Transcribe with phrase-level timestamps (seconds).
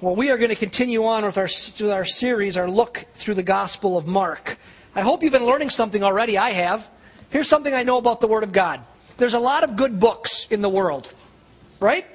[0.00, 1.48] Well, we are going to continue on with our,
[1.80, 4.56] with our series, our look through the Gospel of Mark.
[4.94, 6.38] I hope you've been learning something already.
[6.38, 6.88] I have.
[7.30, 8.80] Here's something I know about the Word of God.
[9.16, 11.12] There's a lot of good books in the world,
[11.80, 12.06] right?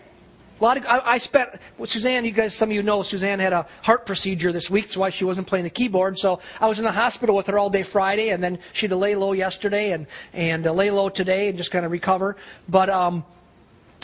[0.61, 3.39] A lot of, I, I spent, well, Suzanne, you guys, some of you know, Suzanne
[3.39, 6.17] had a heart procedure this week, so why she wasn't playing the keyboard.
[6.17, 8.91] So I was in the hospital with her all day Friday, and then she had
[8.91, 12.37] to lay low yesterday and, and uh, lay low today and just kind of recover.
[12.69, 13.25] But, um,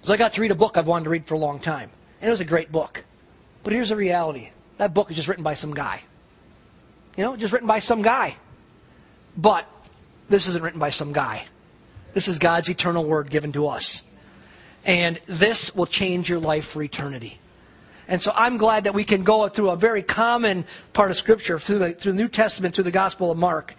[0.04, 1.90] so I got to read a book I've wanted to read for a long time.
[2.20, 3.06] And it was a great book.
[3.64, 6.02] But here's the reality that book is just written by some guy.
[7.18, 8.38] You know, just written by some guy.
[9.38, 9.68] But
[10.30, 11.46] this isn't written by some guy.
[12.14, 14.04] This is God's eternal word given to us.
[14.86, 17.40] And this will change your life for eternity.
[18.08, 21.60] And so I'm glad that we can go through a very common part of Scripture,
[21.60, 23.76] through the, through the New Testament, through the Gospel of Mark,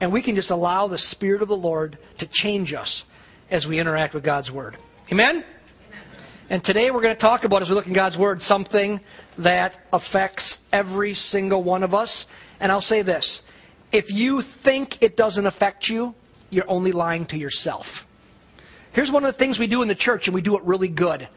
[0.00, 3.04] and we can just allow the Spirit of the Lord to change us
[3.50, 4.76] as we interact with God's Word.
[5.12, 5.44] Amen?
[6.50, 9.00] And today we're going to talk about, as we look in God's Word, something
[9.38, 12.26] that affects every single one of us.
[12.60, 13.42] And I'll say this
[13.92, 16.14] if you think it doesn't affect you,
[16.50, 18.06] you're only lying to yourself.
[18.92, 20.88] Here's one of the things we do in the church, and we do it really
[20.88, 21.28] good.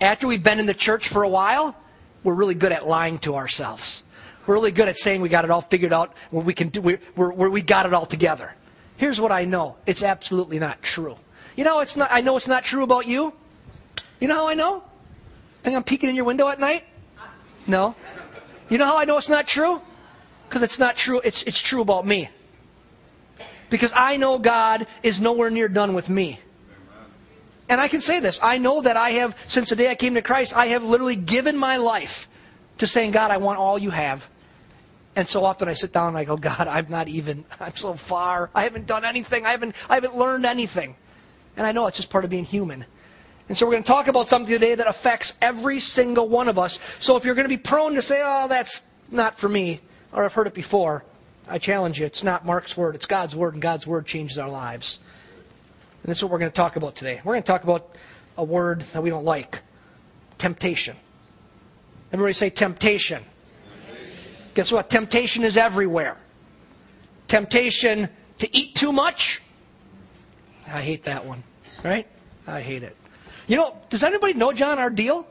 [0.00, 1.76] After we've been in the church for a while,
[2.24, 4.04] we're really good at lying to ourselves.
[4.46, 6.80] We're really good at saying we got it all figured out, where we can do,
[6.80, 8.54] we, we got it all together.
[8.96, 11.16] Here's what I know: it's absolutely not true.
[11.56, 12.08] You know, it's not.
[12.10, 13.32] I know it's not true about you.
[14.20, 14.82] You know how I know?
[15.62, 16.84] Think I'm peeking in your window at night?
[17.66, 17.94] No.
[18.68, 19.80] You know how I know it's not true?
[20.48, 21.20] Because it's not true.
[21.24, 22.28] It's, it's true about me.
[23.70, 26.40] Because I know God is nowhere near done with me.
[27.68, 28.38] And I can say this.
[28.42, 31.16] I know that I have, since the day I came to Christ, I have literally
[31.16, 32.28] given my life
[32.78, 34.28] to saying, God, I want all you have.
[35.14, 37.94] And so often I sit down and I go, God, I'm not even, I'm so
[37.94, 38.50] far.
[38.54, 39.46] I haven't done anything.
[39.46, 40.96] I haven't, I haven't learned anything.
[41.56, 42.84] And I know it's just part of being human.
[43.48, 46.58] And so we're going to talk about something today that affects every single one of
[46.58, 46.78] us.
[47.00, 49.80] So if you're going to be prone to say, oh, that's not for me,
[50.12, 51.04] or I've heard it before,
[51.48, 52.06] I challenge you.
[52.06, 55.00] It's not Mark's word, it's God's word, and God's word changes our lives.
[56.02, 57.20] And this is what we're going to talk about today.
[57.24, 57.96] We're going to talk about
[58.38, 59.60] a word that we don't like
[60.38, 60.96] temptation.
[62.12, 63.22] Everybody say temptation.
[63.86, 64.22] temptation.
[64.54, 64.90] Guess what?
[64.90, 66.16] Temptation is everywhere.
[67.28, 68.08] Temptation
[68.38, 69.42] to eat too much.
[70.68, 71.42] I hate that one,
[71.82, 72.06] right?
[72.46, 72.96] I hate it.
[73.46, 75.26] You know, does anybody know, John, our deal?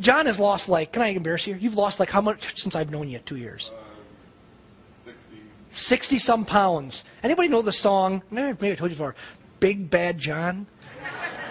[0.00, 1.54] John has lost like, can I embarrass you?
[1.54, 3.20] You've lost like how much since I've known you?
[3.20, 3.70] Two years.
[3.72, 5.36] Uh, 60.
[5.70, 7.04] 60 some pounds.
[7.22, 8.22] Anybody know the song?
[8.30, 9.14] Maybe, maybe I told you before.
[9.60, 10.66] Big Bad John?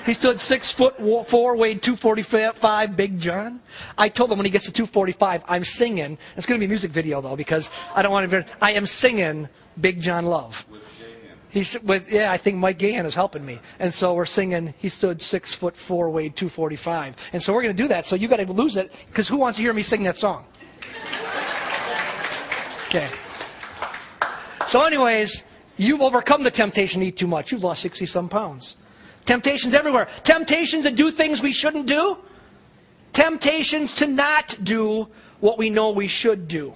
[0.05, 0.97] He stood six foot
[1.27, 3.61] four, weighed 245, Big John.
[3.97, 6.17] I told him when he gets to 245, I'm singing.
[6.35, 8.45] It's going to be a music video, though, because I don't want to.
[8.61, 9.47] I am singing
[9.79, 10.65] Big John Love.
[11.53, 14.73] He's with yeah, I think Mike Gahan is helping me, and so we're singing.
[14.79, 17.87] He stood six foot four, weighed two forty five, and so we're going to do
[17.89, 18.07] that.
[18.07, 20.45] So you got to lose it because who wants to hear me sing that song?
[22.87, 23.07] Okay.
[24.65, 25.43] So, anyways,
[25.77, 27.51] you've overcome the temptation to eat too much.
[27.51, 28.75] You've lost sixty some pounds.
[29.25, 30.07] Temptations everywhere.
[30.23, 32.17] Temptations to do things we shouldn't do.
[33.11, 35.07] Temptations to not do
[35.39, 36.73] what we know we should do.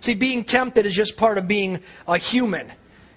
[0.00, 2.70] See, being tempted is just part of being a human.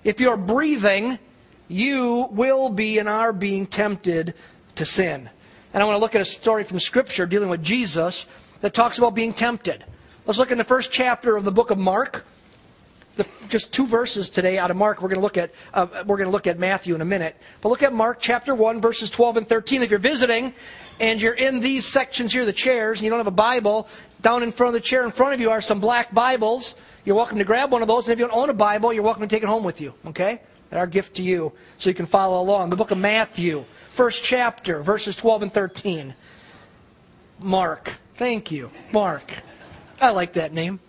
[0.04, 1.20] If you're breathing,
[1.68, 4.34] you will be and are being tempted
[4.76, 5.30] to sin.
[5.74, 8.26] And I want to look at a story from Scripture dealing with Jesus
[8.62, 9.86] that talks about being tempted.
[10.26, 12.26] Let's look in the first chapter of the book of Mark.
[13.16, 15.02] The, just two verses today out of Mark.
[15.02, 17.36] We're going to look at uh, we're going to look at Matthew in a minute.
[17.60, 19.84] But look at Mark chapter one, verses 12 and 13.
[19.84, 20.54] If you're visiting
[21.00, 23.88] and you're in these sections here, the chairs, and you don't have a Bible,
[24.22, 26.76] down in front of the chair in front of you are some black Bibles.
[27.04, 28.08] You're welcome to grab one of those.
[28.08, 29.94] And if you don't own a Bible, you're welcome to take it home with you.
[30.06, 30.42] Okay?
[30.72, 32.70] Our gift to you so you can follow along.
[32.70, 36.14] The book of Matthew, first chapter, verses 12 and 13.
[37.40, 37.92] Mark.
[38.14, 38.70] Thank you.
[38.92, 39.34] Mark.
[40.00, 40.80] I like that name.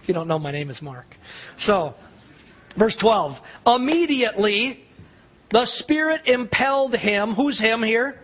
[0.00, 1.16] If you don't know, my name is Mark.
[1.56, 1.94] So,
[2.76, 3.42] verse 12.
[3.66, 4.84] Immediately,
[5.50, 7.34] the Spirit impelled him.
[7.34, 8.20] Who's him here?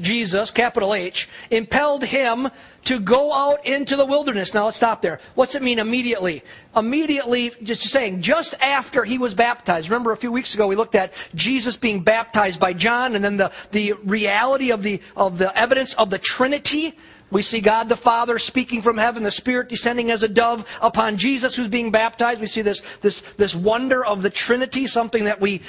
[0.00, 2.48] Jesus, capital H, impelled him
[2.84, 4.54] to go out into the wilderness.
[4.54, 5.20] Now let's stop there.
[5.34, 6.42] What's it mean immediately?
[6.74, 9.90] Immediately, just saying, just after he was baptized.
[9.90, 13.36] Remember a few weeks ago we looked at Jesus being baptized by John and then
[13.36, 16.96] the, the reality of the, of the evidence of the Trinity.
[17.28, 21.16] We see God the Father speaking from heaven, the Spirit descending as a dove upon
[21.16, 22.40] Jesus who's being baptized.
[22.40, 25.62] We see this, this, this wonder of the Trinity, something that we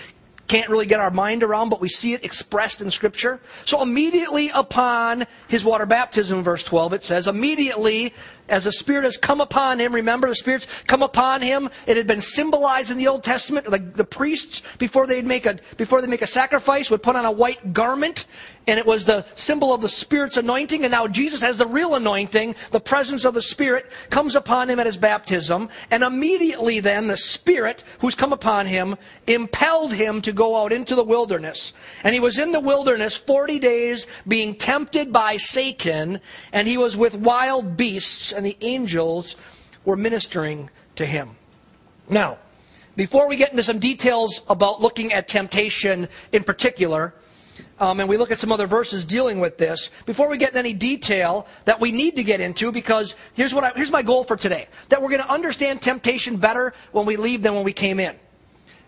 [0.47, 3.39] can't really get our mind around, but we see it expressed in Scripture.
[3.65, 8.13] So immediately upon his water baptism, verse 12, it says, immediately
[8.49, 9.93] as the Spirit has come upon him.
[9.93, 11.69] Remember, the Spirit's come upon him.
[11.85, 13.69] It had been symbolized in the Old Testament.
[13.69, 17.25] Like the priests, before they'd make a before they make a sacrifice, would put on
[17.25, 18.25] a white garment,
[18.67, 20.83] and it was the symbol of the Spirit's anointing.
[20.83, 22.55] And now Jesus has the real anointing.
[22.71, 27.17] The presence of the Spirit comes upon him at his baptism, and immediately then the
[27.17, 28.95] Spirit, who's come upon him,
[29.27, 31.73] impelled him to go out into the wilderness.
[32.03, 36.19] And he was in the wilderness forty days, being tempted by Satan,
[36.53, 39.35] and he was with wild beasts and the angels
[39.83, 41.31] were ministering to him.
[42.09, 42.37] Now,
[42.95, 47.13] before we get into some details about looking at temptation in particular,
[47.79, 50.59] um, and we look at some other verses dealing with this, before we get into
[50.59, 54.23] any detail that we need to get into, because here's, what I, here's my goal
[54.23, 57.73] for today that we're going to understand temptation better when we leave than when we
[57.73, 58.15] came in.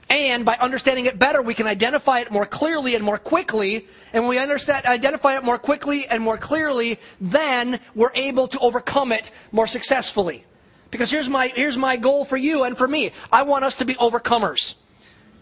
[0.10, 3.88] And by understanding it better, we can identify it more clearly and more quickly.
[4.12, 8.60] And when we understand, identify it more quickly and more clearly, then we're able to
[8.60, 10.46] overcome it more successfully.
[10.90, 13.12] Because here's my, here's my goal for you and for me.
[13.32, 14.74] I want us to be overcomers.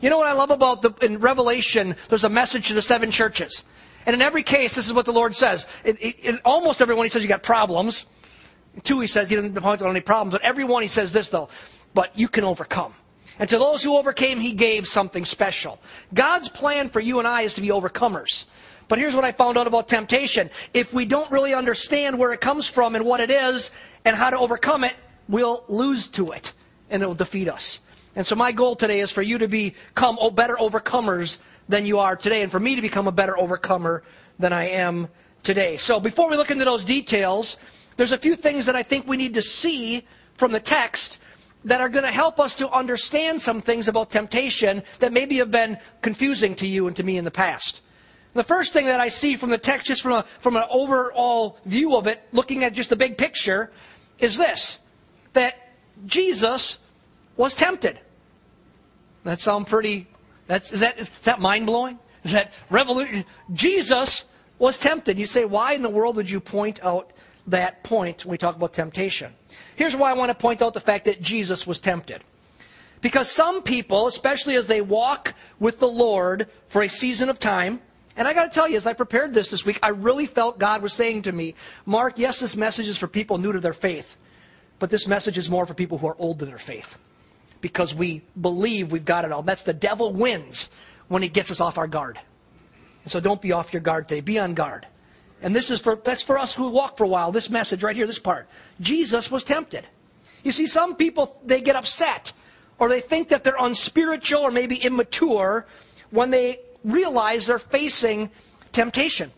[0.02, 3.10] You know what I love about the, in Revelation, there's a message to the seven
[3.10, 3.64] churches.
[4.06, 5.66] And in every case, this is what the Lord says.
[5.86, 8.06] In, in almost everyone, He says you got problems.
[8.84, 10.34] Two, He says He doesn't point out any problems.
[10.34, 11.48] But every one, He says this, though.
[11.94, 12.94] But you can overcome.
[13.40, 15.80] And to those who overcame, he gave something special.
[16.14, 18.46] God's plan for you and I is to be overcomers.
[18.88, 20.50] But here's what I found out about temptation.
[20.74, 23.70] If we don't really understand where it comes from and what it is
[24.06, 24.96] and how to overcome it,
[25.28, 26.54] we'll lose to it
[26.90, 27.80] and it'll defeat us.
[28.16, 31.38] And so my goal today is for you to become better overcomers
[31.70, 34.04] than you are today and for me to become a better overcomer
[34.40, 35.10] than I am
[35.44, 35.78] today.
[35.78, 37.58] So before we look into those details,
[37.98, 40.04] there's a few things that I think we need to see
[40.38, 41.20] from the text
[41.66, 45.52] that are going to help us to understand some things about temptation that maybe have
[45.52, 47.82] been confusing to you and to me in the past.
[48.34, 51.58] The first thing that I see from the text, just from, a, from an overall
[51.66, 53.72] view of it, looking at just the big picture,
[54.20, 54.80] is this
[55.34, 55.74] that
[56.06, 56.78] Jesus
[57.36, 58.00] was tempted.
[59.24, 60.08] That sound pretty.
[60.48, 62.00] That's, is, that, is that mind blowing?
[62.24, 63.26] Is that revolution?
[63.54, 64.26] Jesus
[64.60, 65.20] was tempted.
[65.20, 67.12] You say, why in the world would you point out
[67.48, 69.34] that point when we talk about temptation?
[69.78, 72.24] Here's why I want to point out the fact that Jesus was tempted.
[73.00, 77.80] Because some people, especially as they walk with the Lord for a season of time,
[78.16, 80.58] and I got to tell you, as I prepared this this week, I really felt
[80.58, 81.54] God was saying to me,
[81.86, 84.18] Mark, yes, this message is for people new to their faith,
[84.80, 86.98] but this message is more for people who are old to their faith.
[87.62, 89.44] Because we believe we've got it all.
[89.44, 90.70] That's the devil wins
[91.08, 92.20] when he gets us off our guard.
[93.04, 94.22] And so don't be off your guard today.
[94.22, 94.88] Be on guard.
[95.42, 97.32] And this is for that's for us who walk for a while.
[97.32, 98.48] This message right here, this part.
[98.82, 99.86] Jesus was tempted.
[100.44, 102.34] You see, some people they get upset
[102.80, 105.66] or they think that they're unspiritual or maybe immature
[106.10, 108.30] when they realize they're facing
[108.72, 109.32] temptation.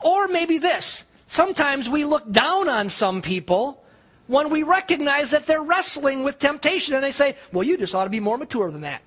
[0.00, 1.04] Or maybe this.
[1.28, 3.82] Sometimes we look down on some people
[4.26, 8.04] when we recognize that they're wrestling with temptation and they say, well, you just ought
[8.04, 9.02] to be more mature than that.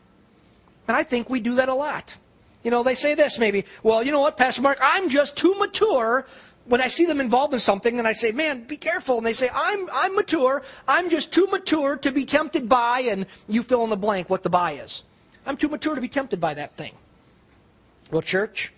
[0.88, 2.18] And I think we do that a lot.
[2.64, 5.56] You know, they say this maybe, well, you know what, Pastor Mark, I'm just too
[5.56, 6.28] mature
[6.66, 9.18] when I see them involved in something and I say, man, be careful.
[9.18, 10.62] And they say, I'm, I'm mature.
[10.88, 14.44] I'm just too mature to be tempted by, and you fill in the blank what
[14.44, 15.04] the by is.
[15.46, 16.94] I'm too mature to be tempted by that thing.
[18.12, 18.72] Well, church,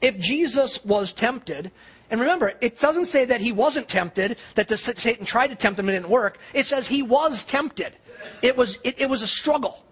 [0.00, 1.72] if Jesus was tempted,
[2.10, 5.78] and remember, it doesn't say that he wasn't tempted, that the, Satan tried to tempt
[5.78, 6.38] him and it didn't work.
[6.54, 7.94] It says he was tempted.
[8.42, 9.84] It was, it, it was a struggle.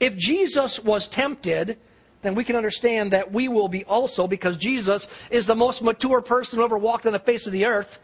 [0.00, 1.78] If Jesus was tempted,
[2.22, 6.20] then we can understand that we will be also because Jesus is the most mature
[6.20, 7.98] person who ever walked on the face of the earth.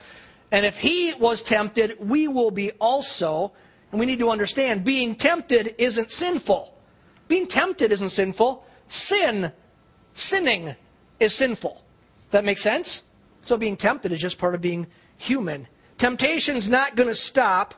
[0.53, 3.53] And if he was tempted, we will be also.
[3.91, 6.73] And we need to understand being tempted isn't sinful.
[7.27, 8.65] Being tempted isn't sinful.
[8.87, 9.51] Sin,
[10.13, 10.77] sinning,
[11.19, 11.83] is sinful.
[12.31, 13.03] That make sense?
[13.43, 15.67] So being tempted is just part of being human.
[15.99, 17.75] Temptation's not going to stop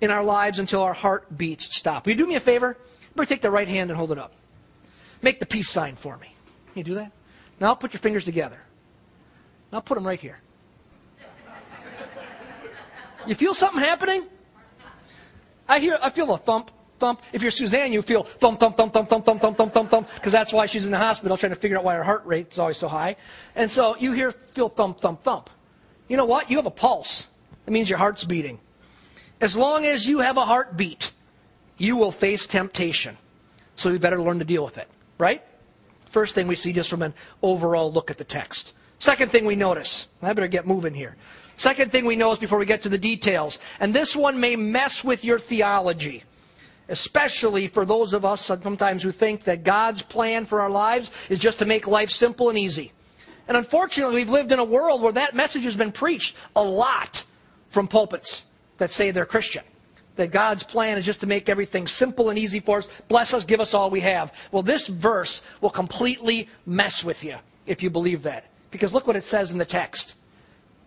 [0.00, 2.06] in our lives until our heart beats stop.
[2.06, 2.76] Will you do me a favor?
[3.14, 4.32] Better take the right hand and hold it up.
[5.26, 6.28] Make the peace sign for me.
[6.68, 7.10] Can you do that?
[7.58, 8.58] Now put your fingers together.
[9.72, 10.38] Now put them right here.
[13.26, 14.24] You feel something happening?
[15.68, 17.22] I hear, I feel a thump, thump.
[17.32, 20.08] If you're Suzanne, you feel thump, thump, thump, thump, thump, thump, thump, thump, thump, thump,
[20.14, 22.52] because that's why she's in the hospital trying to figure out why her heart rate
[22.52, 23.16] is always so high.
[23.56, 25.50] And so you hear, feel thump, thump, thump.
[26.06, 26.52] You know what?
[26.52, 27.26] You have a pulse.
[27.66, 28.60] It means your heart's beating.
[29.40, 31.10] As long as you have a heartbeat,
[31.78, 33.18] you will face temptation.
[33.74, 34.86] So you better learn to deal with it.
[35.18, 35.42] Right?
[36.06, 38.72] First thing we see just from an overall look at the text.
[38.98, 41.16] Second thing we notice, I better get moving here.
[41.56, 45.02] Second thing we notice before we get to the details, and this one may mess
[45.04, 46.24] with your theology,
[46.88, 51.38] especially for those of us sometimes who think that God's plan for our lives is
[51.38, 52.92] just to make life simple and easy.
[53.48, 57.24] And unfortunately, we've lived in a world where that message has been preached a lot
[57.68, 58.44] from pulpits.
[58.78, 59.64] that say they're Christian.
[60.16, 62.88] That God's plan is just to make everything simple and easy for us.
[63.08, 64.32] Bless us, give us all we have.
[64.50, 68.46] Well, this verse will completely mess with you if you believe that.
[68.70, 70.14] Because look what it says in the text.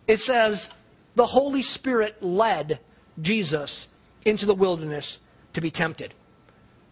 [0.07, 0.69] It says,
[1.15, 2.79] the Holy Spirit led
[3.21, 3.88] Jesus
[4.25, 5.19] into the wilderness
[5.53, 6.13] to be tempted.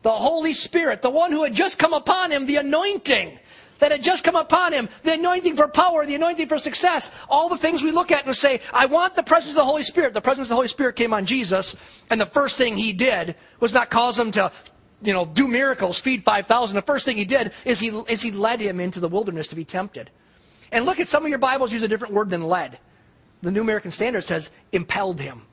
[0.03, 3.39] The Holy Spirit, the one who had just come upon him, the anointing
[3.79, 7.50] that had just come upon him, the anointing for power, the anointing for success, all
[7.50, 10.13] the things we look at and say, I want the presence of the Holy Spirit.
[10.13, 11.75] The presence of the Holy Spirit came on Jesus,
[12.10, 14.51] and the first thing he did was not cause him to,
[15.01, 16.75] you know, do miracles, feed 5,000.
[16.75, 19.55] The first thing he did is he, is he led him into the wilderness to
[19.55, 20.10] be tempted.
[20.72, 22.79] And look at some of your Bibles use a different word than led.
[23.41, 25.43] The New American Standard says impelled him.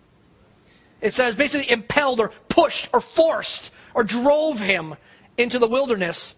[1.01, 4.95] It says basically impelled or pushed or forced or drove him
[5.37, 6.35] into the wilderness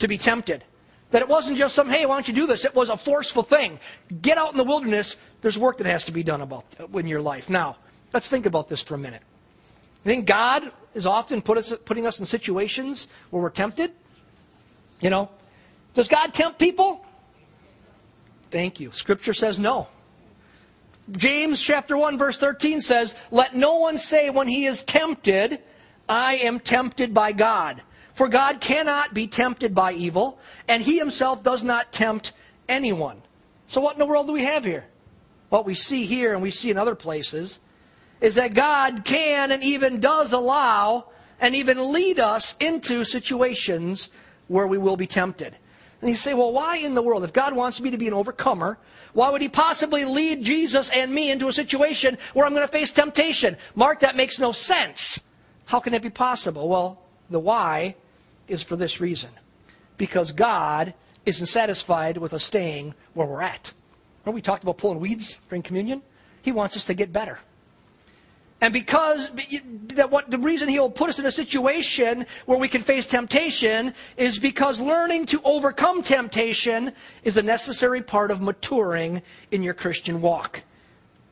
[0.00, 0.64] to be tempted.
[1.10, 2.64] That it wasn't just some, hey, why don't you do this?
[2.64, 3.80] It was a forceful thing.
[4.20, 5.16] Get out in the wilderness.
[5.40, 7.48] There's work that has to be done about in your life.
[7.48, 7.76] Now,
[8.12, 9.22] let's think about this for a minute.
[10.04, 13.92] I think God is often put us, putting us in situations where we're tempted.
[15.00, 15.30] You know,
[15.94, 17.04] does God tempt people?
[18.50, 18.92] Thank you.
[18.92, 19.88] Scripture says no.
[21.10, 25.60] James chapter 1 verse 13 says, "Let no one say when he is tempted,
[26.08, 27.82] I am tempted by God."
[28.18, 32.32] For God cannot be tempted by evil, and he himself does not tempt
[32.68, 33.22] anyone.
[33.68, 34.86] So, what in the world do we have here?
[35.50, 37.60] What we see here and we see in other places
[38.20, 41.10] is that God can and even does allow
[41.40, 44.08] and even lead us into situations
[44.48, 45.56] where we will be tempted.
[46.00, 47.22] And you say, well, why in the world?
[47.22, 48.80] If God wants me to be an overcomer,
[49.12, 52.72] why would He possibly lead Jesus and me into a situation where I'm going to
[52.72, 53.56] face temptation?
[53.76, 55.20] Mark, that makes no sense.
[55.66, 56.68] How can it be possible?
[56.68, 57.94] Well, the why
[58.48, 59.30] is for this reason
[59.96, 60.94] because God
[61.26, 63.72] isn't satisfied with us staying where we're at.
[64.24, 66.02] Remember we talked about pulling weeds during communion?
[66.42, 67.38] He wants us to get better.
[68.60, 69.30] And because
[69.94, 73.94] that what the reason he'll put us in a situation where we can face temptation
[74.16, 80.20] is because learning to overcome temptation is a necessary part of maturing in your Christian
[80.20, 80.62] walk.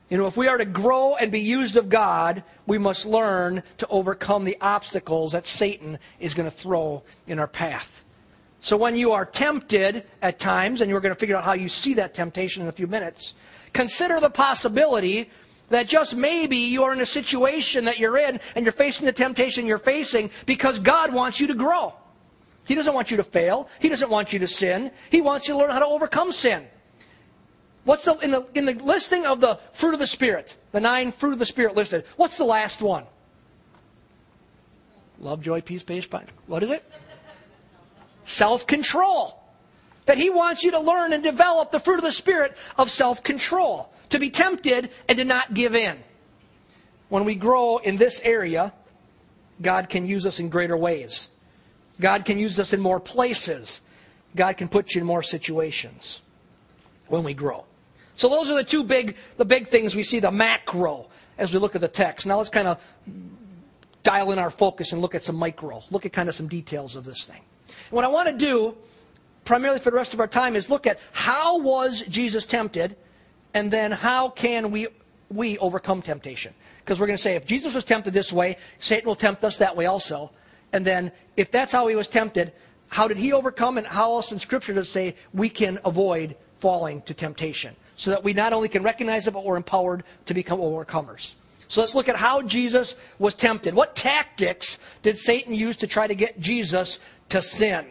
[0.08, 3.62] You know, if we are to grow and be used of God, we must learn
[3.78, 8.04] to overcome the obstacles that Satan is going to throw in our path.
[8.60, 11.68] So when you are tempted at times, and you're going to figure out how you
[11.68, 13.34] see that temptation in a few minutes,
[13.72, 15.30] consider the possibility
[15.70, 19.12] that just maybe you are in a situation that you're in and you're facing the
[19.12, 21.94] temptation you're facing because God wants you to grow.
[22.64, 23.68] He doesn't want you to fail.
[23.80, 24.90] He doesn't want you to sin.
[25.10, 26.66] He wants you to learn how to overcome sin.
[27.86, 31.12] What's the, in the, in the listing of the fruit of the Spirit, the nine
[31.12, 33.04] fruit of the Spirit listed, what's the last one?
[35.20, 36.32] Love, joy, peace, patience.
[36.48, 36.84] What is it?
[38.24, 39.40] Self control.
[40.06, 43.22] That He wants you to learn and develop the fruit of the Spirit of self
[43.22, 45.96] control, to be tempted and to not give in.
[47.08, 48.72] When we grow in this area,
[49.62, 51.28] God can use us in greater ways.
[52.00, 53.80] God can use us in more places.
[54.34, 56.20] God can put you in more situations
[57.06, 57.64] when we grow.
[58.16, 61.08] So those are the two big, the big things we see, the macro,
[61.38, 62.26] as we look at the text.
[62.26, 62.82] Now let's kind of
[64.02, 66.96] dial in our focus and look at some micro, look at kind of some details
[66.96, 67.42] of this thing.
[67.90, 68.76] what I want to do,
[69.44, 72.96] primarily for the rest of our time, is look at how was Jesus tempted,
[73.52, 74.88] and then how can we
[75.28, 76.54] we overcome temptation?
[76.78, 79.56] Because we're going to say if Jesus was tempted this way, Satan will tempt us
[79.56, 80.30] that way also.
[80.72, 82.52] And then if that's how he was tempted,
[82.88, 86.36] how did he overcome, and how else in Scripture does it say we can avoid
[86.60, 87.74] falling to temptation?
[87.96, 91.34] So that we not only can recognize it, but we're empowered to become overcomers.
[91.68, 93.74] So let's look at how Jesus was tempted.
[93.74, 96.98] What tactics did Satan use to try to get Jesus
[97.30, 97.86] to sin?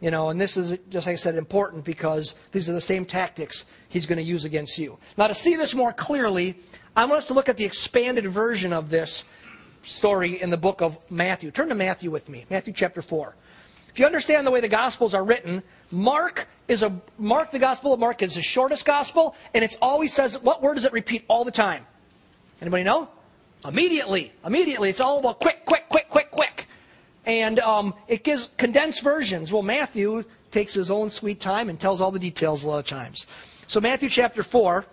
[0.00, 3.06] You know, and this is, just like I said, important because these are the same
[3.06, 4.98] tactics he's going to use against you.
[5.16, 6.56] Now, to see this more clearly,
[6.96, 9.24] I want us to look at the expanded version of this
[9.82, 11.50] story in the book of Matthew.
[11.50, 13.34] Turn to Matthew with me, Matthew chapter 4.
[13.94, 17.92] If you understand the way the Gospels are written, Mark is a Mark the Gospel
[17.92, 21.24] of Mark is the shortest gospel, and it always says what word does it repeat
[21.28, 21.86] all the time?
[22.60, 23.08] Anybody know?
[23.64, 24.32] Immediately.
[24.44, 24.90] Immediately.
[24.90, 26.66] It's all about quick, quick, quick, quick, quick.
[27.24, 29.52] And um, it gives condensed versions.
[29.52, 32.86] Well, Matthew takes his own sweet time and tells all the details a lot of
[32.88, 33.28] times.
[33.68, 34.84] So Matthew chapter 4,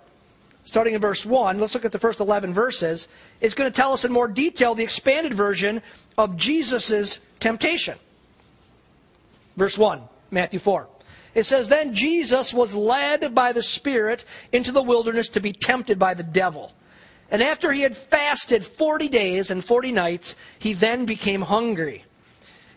[0.63, 3.07] starting in verse 1, let's look at the first 11 verses.
[3.39, 5.81] It's going to tell us in more detail the expanded version
[6.19, 7.97] of Jesus' temptation.
[9.57, 10.87] Verse 1, Matthew 4.
[11.33, 15.97] It says, Then Jesus was led by the Spirit into the wilderness to be tempted
[15.97, 16.73] by the devil.
[17.29, 22.03] And after he had fasted 40 days and 40 nights, he then became hungry.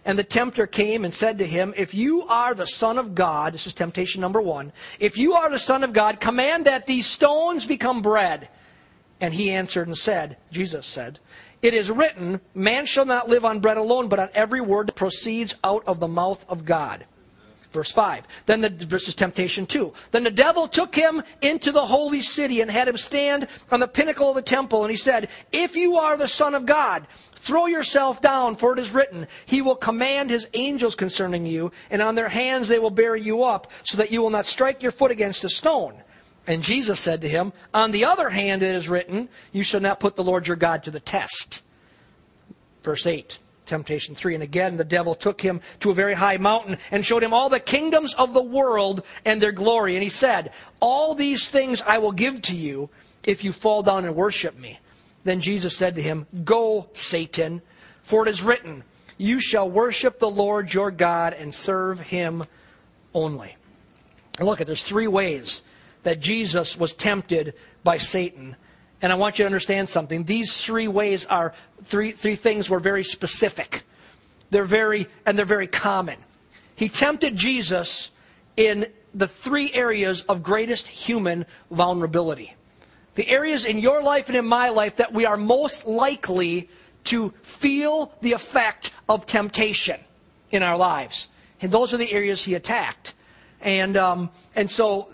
[0.04, 3.54] And the tempter came and said to him, If you are the Son of God,
[3.54, 7.06] this is temptation number one, if you are the Son of God, command that these
[7.06, 8.48] stones become bread.
[9.20, 11.18] And he answered and said, Jesus said,
[11.64, 14.96] It is written, Man shall not live on bread alone, but on every word that
[14.96, 17.06] proceeds out of the mouth of God.
[17.72, 18.26] Verse 5.
[18.44, 19.90] Then the verse temptation 2.
[20.10, 23.88] Then the devil took him into the holy city and had him stand on the
[23.88, 24.82] pinnacle of the temple.
[24.82, 28.78] And he said, If you are the Son of God, throw yourself down, for it
[28.78, 32.90] is written, He will command His angels concerning you, and on their hands they will
[32.90, 35.94] bear you up, so that you will not strike your foot against a stone.
[36.46, 40.00] And Jesus said to him, On the other hand, it is written, You shall not
[40.00, 41.62] put the Lord your God to the test.
[42.82, 44.34] Verse 8 temptation 3.
[44.34, 47.48] And again, the devil took him to a very high mountain and showed him all
[47.48, 49.94] the kingdoms of the world and their glory.
[49.94, 52.90] And he said, All these things I will give to you
[53.22, 54.78] if you fall down and worship me.
[55.24, 57.62] Then Jesus said to him, Go, Satan,
[58.02, 58.84] for it is written,
[59.16, 62.44] You shall worship the Lord your God and serve him
[63.14, 63.56] only.
[64.38, 65.62] And look, there's three ways
[66.04, 68.56] that Jesus was tempted by Satan
[69.04, 70.24] and I want you to understand something.
[70.24, 73.82] These three ways are three, three things were very specific.
[74.48, 76.16] They're very, and they're very common.
[76.74, 78.12] He tempted Jesus
[78.56, 82.54] in the three areas of greatest human vulnerability.
[83.14, 86.70] The areas in your life and in my life that we are most likely
[87.04, 90.00] to feel the effect of temptation
[90.50, 91.28] in our lives.
[91.60, 93.12] And those are the areas he attacked.
[93.60, 95.08] And, um, and so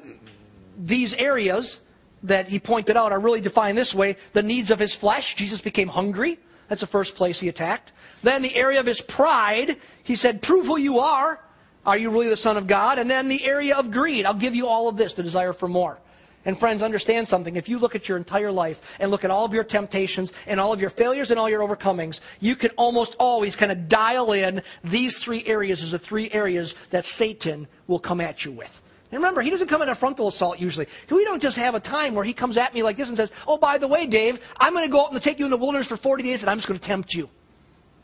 [0.80, 1.80] these areas
[2.22, 5.34] that he pointed out are really defined this way the needs of his flesh.
[5.34, 6.38] Jesus became hungry.
[6.68, 7.92] That's the first place he attacked.
[8.22, 11.40] Then the area of his pride, he said, Prove who you are.
[11.84, 12.98] Are you really the Son of God?
[12.98, 14.26] And then the area of greed.
[14.26, 15.98] I'll give you all of this, the desire for more.
[16.44, 17.56] And friends, understand something.
[17.56, 20.58] If you look at your entire life and look at all of your temptations and
[20.58, 24.32] all of your failures and all your overcomings, you can almost always kind of dial
[24.32, 28.82] in these three areas as the three areas that Satan will come at you with.
[29.10, 30.86] And remember, he doesn't come in a frontal assault usually.
[31.10, 33.32] We don't just have a time where he comes at me like this and says,
[33.46, 35.56] Oh, by the way, Dave, I'm going to go out and take you in the
[35.56, 37.28] wilderness for 40 days and I'm just going to tempt you.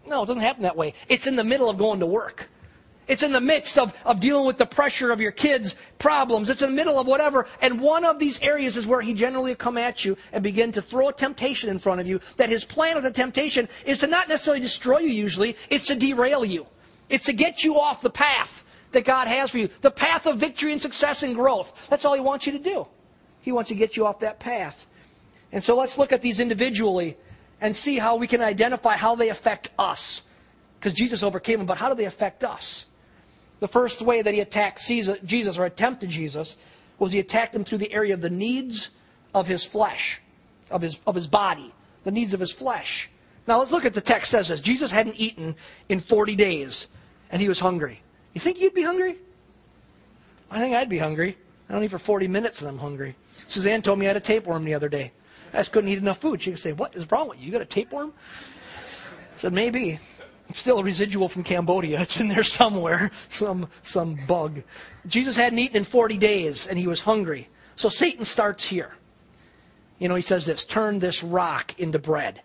[0.06, 0.94] No, it doesn't happen that way.
[1.08, 2.48] It's in the middle of going to work.
[3.08, 6.50] It's in the midst of, of dealing with the pressure of your kids' problems.
[6.50, 7.46] It's in the middle of whatever.
[7.62, 10.72] And one of these areas is where he generally will come at you and begin
[10.72, 12.20] to throw a temptation in front of you.
[12.36, 15.94] That his plan with the temptation is to not necessarily destroy you usually, it's to
[15.94, 16.66] derail you.
[17.08, 19.68] It's to get you off the path that God has for you.
[19.80, 21.88] The path of victory and success and growth.
[21.88, 22.86] That's all He wants you to do.
[23.40, 24.86] He wants to get you off that path.
[25.52, 27.16] And so let's look at these individually
[27.60, 30.22] and see how we can identify how they affect us.
[30.78, 32.86] Because Jesus overcame them, but how do they affect us?
[33.60, 36.56] The first way that he attacked Jesus or attempted Jesus
[36.98, 38.90] was he attacked him through the area of the needs
[39.34, 40.20] of his flesh,
[40.70, 41.72] of his, of his body,
[42.04, 43.10] the needs of his flesh.
[43.46, 44.60] Now let's look at the text says this.
[44.60, 45.54] Jesus hadn't eaten
[45.88, 46.88] in 40 days
[47.30, 48.02] and he was hungry.
[48.36, 49.16] You think you'd be hungry?
[50.50, 51.38] I think I'd be hungry.
[51.70, 53.16] I don't eat for 40 minutes and I'm hungry.
[53.48, 55.12] Suzanne told me I had a tapeworm the other day.
[55.54, 56.42] I just couldn't eat enough food.
[56.42, 57.46] She could say, What is wrong with you?
[57.46, 58.12] You got a tapeworm?
[58.12, 59.98] I said, Maybe.
[60.50, 62.02] It's still a residual from Cambodia.
[62.02, 64.62] It's in there somewhere, some, some bug.
[65.06, 67.48] Jesus hadn't eaten in 40 days and he was hungry.
[67.74, 68.92] So Satan starts here.
[69.98, 72.42] You know, he says this turn this rock into bread.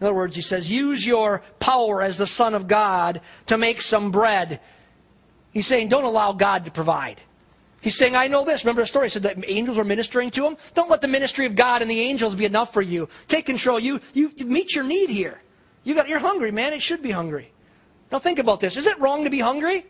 [0.00, 3.82] In other words, he says, use your power as the Son of God to make
[3.82, 4.60] some bread.
[5.52, 7.20] He's saying, don't allow God to provide.
[7.80, 8.64] He's saying, I know this.
[8.64, 9.08] Remember the story?
[9.08, 10.56] He said that angels were ministering to him?
[10.74, 13.08] Don't let the ministry of God and the angels be enough for you.
[13.26, 13.80] Take control.
[13.80, 15.40] You, you, you meet your need here.
[15.82, 16.74] You got, you're hungry, man.
[16.74, 17.50] It should be hungry.
[18.12, 18.76] Now think about this.
[18.76, 19.86] Is it wrong to be hungry?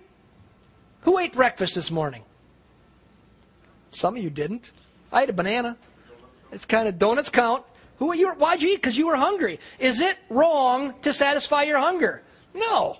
[1.03, 2.23] Who ate breakfast this morning?
[3.91, 4.71] Some of you didn't.
[5.13, 5.77] I ate a banana.
[6.53, 7.65] It's kind of donuts count.
[7.99, 8.31] Who you?
[8.31, 8.77] Why'd you eat?
[8.77, 9.59] Because you were hungry.
[9.79, 12.23] Is it wrong to satisfy your hunger?
[12.55, 12.99] No.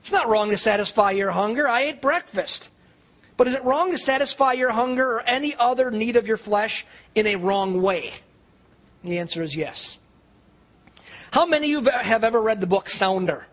[0.00, 1.68] It's not wrong to satisfy your hunger.
[1.68, 2.70] I ate breakfast.
[3.36, 6.84] But is it wrong to satisfy your hunger or any other need of your flesh
[7.14, 8.12] in a wrong way?
[9.02, 9.98] The answer is yes.
[11.30, 13.46] How many of you have ever read the book Sounder?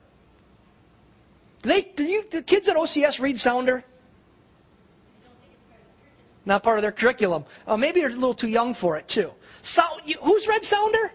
[1.61, 3.83] Do, they, do you, the kids at OCS read Sounder?
[6.45, 7.45] Not part of their curriculum.
[7.67, 9.31] Uh, maybe they're a little too young for it, too.
[9.63, 9.83] So,
[10.21, 11.11] who's read Sounder?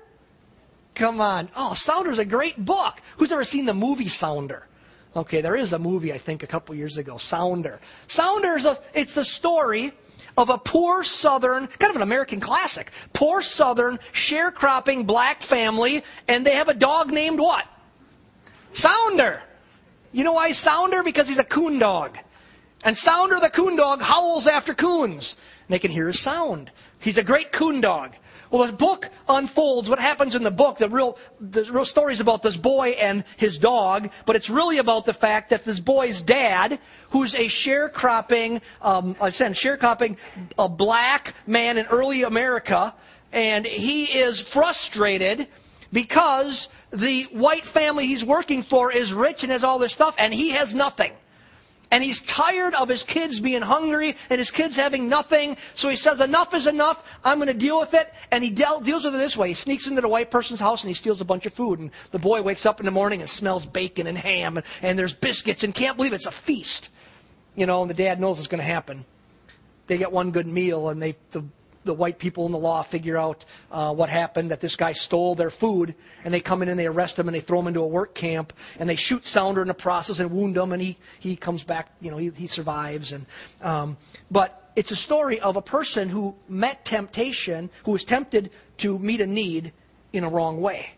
[0.95, 1.49] Come on.
[1.57, 3.01] Oh, Sounder's a great book.
[3.17, 4.67] Who's ever seen the movie Sounder?
[5.15, 7.81] Okay, there is a movie I think a couple years ago, Sounder.
[8.07, 9.93] Sounder is a, it's the story
[10.39, 16.47] of a poor southern, kind of an American classic, poor southern sharecropping black family, and
[16.47, 17.67] they have a dog named what?
[18.73, 19.43] Sounder.
[20.13, 21.03] You know why Sounder?
[21.03, 22.17] Because he's a coon dog.
[22.85, 25.37] And Sounder the coon dog howls after coons.
[25.69, 26.71] And they can hear his sound.
[27.01, 28.15] He's a great coon dog.
[28.53, 30.77] Well, the book unfolds what happens in the book.
[30.77, 34.77] The real, the real story is about this boy and his dog, but it's really
[34.77, 40.19] about the fact that this boy's dad, who's a sharecropping, um, I said sharecropping,
[40.59, 42.95] a black man in early America,
[43.33, 45.49] and he is frustrated
[45.91, 50.33] because the white family he's working for is rich and has all this stuff, and
[50.35, 51.13] he has nothing.
[51.93, 55.59] And he's tired of his kids being hungry and his kids having nothing.
[55.75, 57.05] So he says, Enough is enough.
[57.23, 58.13] I'm going to deal with it.
[58.31, 59.49] And he de- deals with it this way.
[59.49, 61.81] He sneaks into the white person's house and he steals a bunch of food.
[61.81, 64.99] And the boy wakes up in the morning and smells bacon and ham and, and
[64.99, 66.89] there's biscuits and can't believe it's a feast.
[67.57, 69.05] You know, and the dad knows it's going to happen.
[69.87, 71.45] They get one good meal and they, the
[71.85, 75.35] the white people in the law figure out uh, what happened, that this guy stole
[75.35, 77.81] their food, and they come in and they arrest him and they throw him into
[77.81, 80.97] a work camp, and they shoot Sounder in the process and wound him, and he,
[81.19, 83.13] he comes back, you know, he, he survives.
[83.13, 83.27] And,
[83.61, 83.97] um,
[84.31, 89.21] but it's a story of a person who met temptation, who was tempted to meet
[89.21, 89.73] a need
[90.13, 90.93] in a wrong way.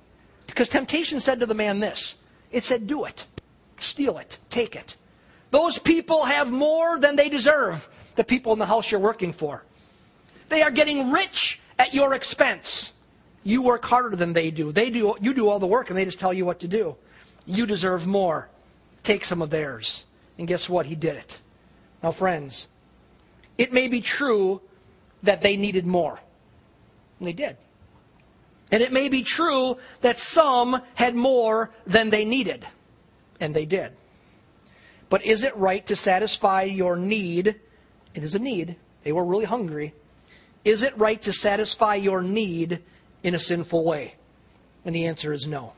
[0.47, 2.17] Because temptation said to the man this
[2.53, 3.27] it said, Do it,
[3.79, 4.97] steal it, take it.
[5.51, 9.65] Those people have more than they deserve, the people in the house you're working for.
[10.49, 12.93] They are getting rich at your expense.
[13.43, 14.73] You work harder than they do.
[14.73, 16.97] They do you do all the work and they just tell you what to do.
[17.47, 18.49] You deserve more.
[19.03, 20.07] Take some of theirs.
[20.39, 20.87] And guess what?
[20.87, 21.39] He did it.
[22.03, 22.69] Now, friends,
[23.59, 24.61] it may be true
[25.23, 26.19] that they needed more.
[27.19, 27.57] And they did.
[28.73, 32.67] And it may be true that some had more than they needed.
[33.41, 33.93] And they did.
[35.09, 37.61] But is it right to satisfy your need?
[38.15, 38.77] It is a need.
[39.03, 39.95] They were really hungry.
[40.65, 42.83] Is it right to satisfy your need
[43.23, 44.15] in a sinful way?
[44.85, 45.73] And the answer is no.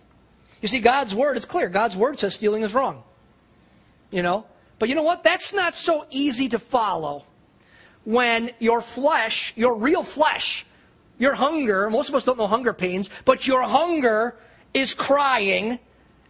[0.63, 1.69] You see, God's word is clear.
[1.69, 3.03] God's word says stealing is wrong.
[4.11, 4.47] You know?
[4.79, 5.25] But you know what?
[5.25, 7.25] That's not so easy to follow
[8.05, 10.65] when your flesh, your real flesh,
[11.19, 14.37] your hunger, most of us don't know hunger pains, but your hunger
[14.75, 15.79] is crying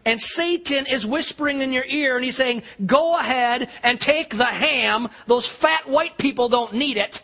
[0.04, 4.44] and Satan is whispering in your ear and he's saying, go ahead and take the
[4.44, 5.08] ham.
[5.26, 7.22] Those fat white people don't need it.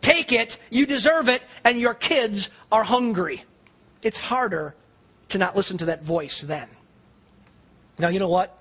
[0.00, 3.44] Take it, you deserve it, and your kids are hungry.
[4.02, 4.74] It's harder
[5.30, 6.68] to not listen to that voice then.
[7.98, 8.56] Now, you know what?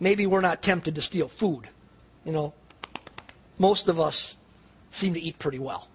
[0.00, 1.68] Maybe we're not tempted to steal food.
[2.24, 2.54] You know,
[3.58, 4.36] most of us
[4.90, 5.88] seem to eat pretty well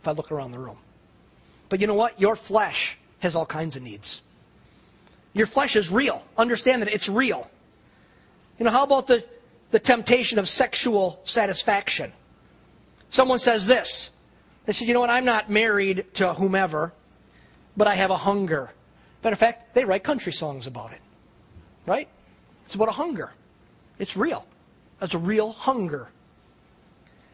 [0.00, 0.78] if I look around the room.
[1.68, 2.20] But you know what?
[2.20, 4.20] Your flesh has all kinds of needs.
[5.32, 6.24] Your flesh is real.
[6.36, 7.50] Understand that it's real.
[8.58, 9.24] You know, how about the,
[9.70, 12.12] the temptation of sexual satisfaction?
[13.10, 14.10] Someone says this.
[14.64, 16.92] They said, you know what, I'm not married to whomever,
[17.76, 18.70] but I have a hunger.
[19.22, 21.00] Matter of fact, they write country songs about it.
[21.86, 22.08] Right?
[22.66, 23.32] It's about a hunger.
[23.98, 24.46] It's real.
[25.00, 26.08] That's a real hunger.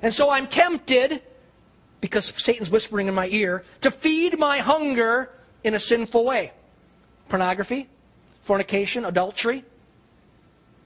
[0.00, 1.22] And so I'm tempted,
[2.00, 5.30] because Satan's whispering in my ear, to feed my hunger
[5.64, 6.52] in a sinful way.
[7.28, 7.88] Pornography,
[8.42, 9.64] fornication, adultery.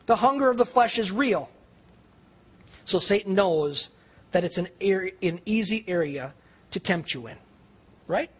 [0.06, 1.48] The hunger of the flesh is real.
[2.84, 3.90] So Satan knows
[4.32, 6.34] that it's an, area, an easy area
[6.72, 7.36] to tempt you in.
[8.06, 8.30] Right?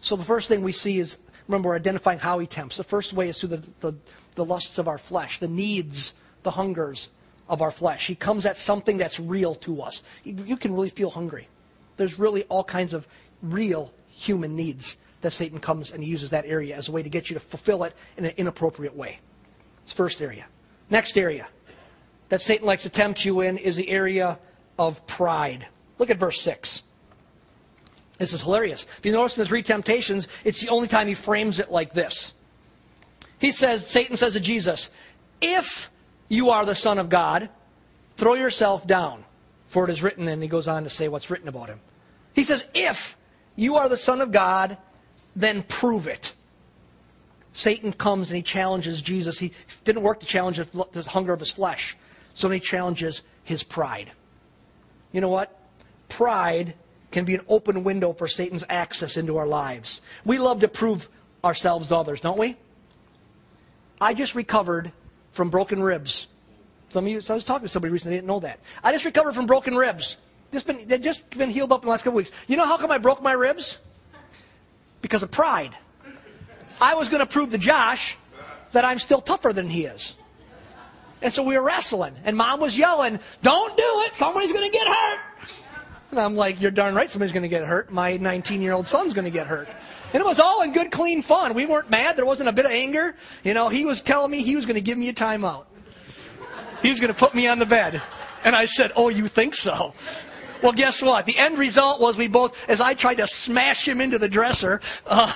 [0.00, 2.76] So the first thing we see is, remember, we're identifying how he tempts.
[2.76, 3.94] The first way is through the, the,
[4.34, 7.08] the lusts of our flesh, the needs, the hungers
[7.48, 8.06] of our flesh.
[8.06, 10.02] He comes at something that's real to us.
[10.24, 11.48] You can really feel hungry.
[11.96, 13.06] There's really all kinds of
[13.42, 17.30] real human needs that Satan comes and uses that area as a way to get
[17.30, 19.18] you to fulfill it in an inappropriate way.
[19.84, 20.46] It's first area.
[20.90, 21.46] Next area
[22.28, 24.38] that Satan likes to tempt you in is the area
[24.78, 25.66] of pride.
[25.98, 26.82] Look at verse 6.
[28.18, 28.86] This is hilarious.
[28.98, 31.92] If you notice in the three temptations, it's the only time he frames it like
[31.92, 32.32] this.
[33.38, 34.90] He says, Satan says to Jesus,
[35.40, 35.90] If
[36.28, 37.48] you are the Son of God,
[38.16, 39.24] throw yourself down,
[39.66, 41.80] for it is written, and he goes on to say what's written about him.
[42.34, 43.16] He says, If
[43.56, 44.78] you are the Son of God,
[45.34, 46.32] then prove it.
[47.52, 49.38] Satan comes and he challenges Jesus.
[49.38, 49.52] He
[49.84, 51.96] didn't work to challenge the hunger of his flesh,
[52.34, 54.10] so he challenges his pride.
[55.12, 55.58] You know what?
[56.08, 56.74] Pride
[57.10, 60.00] can be an open window for Satan's access into our lives.
[60.24, 61.08] We love to prove
[61.44, 62.56] ourselves to others, don't we?
[64.00, 64.90] I just recovered
[65.30, 66.26] from broken ribs.
[66.88, 68.60] Some of you, so I was talking to somebody recently, didn't know that.
[68.82, 70.16] I just recovered from broken ribs.
[70.52, 72.30] Just been, they've just been healed up in the last couple weeks.
[72.46, 73.78] You know how come I broke my ribs?
[75.00, 75.74] Because of pride.
[76.80, 78.18] I was going to prove to Josh
[78.72, 80.16] that I'm still tougher than he is.
[81.22, 84.76] And so we were wrestling, and mom was yelling, Don't do it, somebody's going to
[84.76, 85.20] get hurt.
[86.10, 87.92] And I'm like, You're darn right, somebody's going to get hurt.
[87.92, 89.68] My 19 year old son's going to get hurt.
[90.12, 91.54] And it was all in good, clean fun.
[91.54, 92.16] We weren't mad.
[92.16, 93.14] There wasn't a bit of anger.
[93.44, 95.64] You know, he was telling me he was going to give me a timeout.
[96.82, 98.02] He was going to put me on the bed.
[98.44, 99.94] And I said, Oh, you think so?
[100.60, 101.26] Well, guess what?
[101.26, 104.80] The end result was we both, as I tried to smash him into the dresser,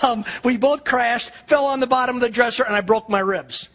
[0.03, 3.19] um, we both crashed, fell on the bottom of the dresser, and I broke my
[3.19, 3.69] ribs.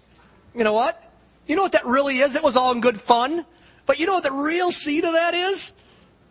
[0.56, 1.11] You know what?
[1.52, 2.38] You know what that really is?
[2.38, 3.46] It was all in good fun.
[3.86, 5.74] But you know what the real seed of that is?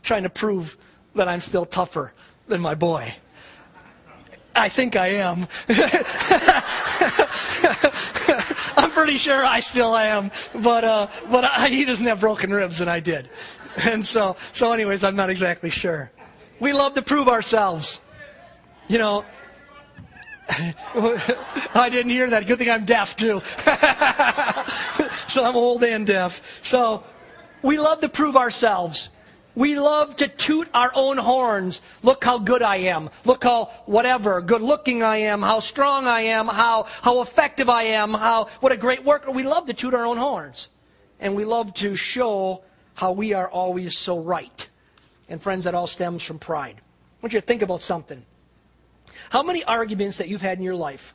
[0.02, 0.78] Trying to prove
[1.14, 2.14] that I'm still tougher
[2.48, 3.12] than my boy.
[4.56, 5.46] I think I am.
[8.78, 12.80] I'm pretty sure I still am, but uh, but I, he doesn't have broken ribs,
[12.80, 13.28] and I did,
[13.84, 14.72] and so so.
[14.72, 16.10] Anyways, I'm not exactly sure.
[16.60, 18.00] We love to prove ourselves,
[18.88, 19.26] you know.
[21.74, 22.46] I didn't hear that.
[22.46, 23.42] Good thing I'm deaf too.
[25.30, 26.60] so I'm old and deaf.
[26.62, 27.04] So
[27.62, 29.10] we love to prove ourselves.
[29.54, 31.82] We love to toot our own horns.
[32.02, 33.10] Look how good I am.
[33.24, 37.84] Look how whatever, good looking I am, how strong I am, how, how effective I
[37.84, 39.30] am, how, what a great worker.
[39.30, 40.68] We love to toot our own horns.
[41.18, 42.62] And we love to show
[42.94, 44.68] how we are always so right.
[45.28, 46.76] And friends, that all stems from pride.
[46.78, 48.24] I want you to think about something.
[49.30, 51.14] How many arguments that you've had in your life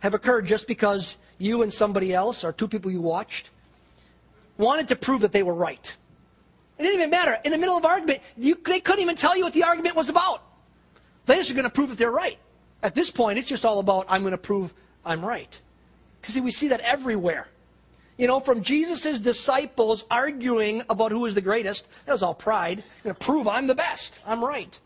[0.00, 3.50] have occurred just because you and somebody else, or two people you watched,
[4.56, 5.96] wanted to prove that they were right?
[6.78, 7.38] It didn't even matter.
[7.44, 10.08] In the middle of argument, you, they couldn't even tell you what the argument was
[10.08, 10.42] about.
[11.26, 12.38] They just are going to prove that they're right.
[12.82, 15.60] At this point, it's just all about, I'm going to prove I'm right.
[16.20, 17.48] Because see, we see that everywhere.
[18.16, 22.78] You know, from Jesus' disciples arguing about who is the greatest, that was all pride.
[22.78, 24.20] I'm going to prove I'm the best.
[24.26, 24.78] I'm right.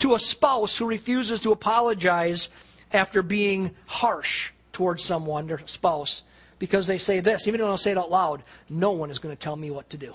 [0.00, 2.48] To a spouse who refuses to apologize
[2.92, 6.22] after being harsh towards someone, their spouse,
[6.60, 9.36] because they say this, even though don't say it out loud, no one is going
[9.36, 10.14] to tell me what to do.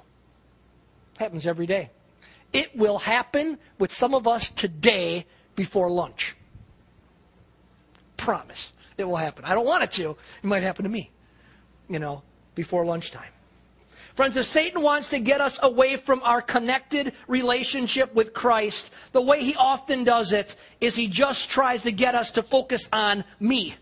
[1.19, 1.91] Happens every day.
[2.53, 5.25] It will happen with some of us today
[5.57, 6.37] before lunch.
[8.15, 8.71] Promise.
[8.97, 9.43] It will happen.
[9.43, 10.11] I don't want it to.
[10.11, 11.11] It might happen to me,
[11.89, 12.23] you know,
[12.55, 13.33] before lunchtime.
[14.13, 19.21] Friends, if Satan wants to get us away from our connected relationship with Christ, the
[19.21, 23.25] way he often does it is he just tries to get us to focus on
[23.41, 23.75] me,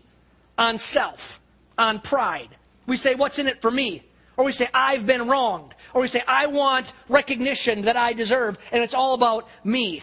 [0.58, 1.40] on self,
[1.78, 2.48] on pride.
[2.86, 4.02] We say, What's in it for me?
[4.36, 5.74] Or we say, I've been wronged.
[5.92, 10.02] Or we say, I want recognition that I deserve, and it's all about me.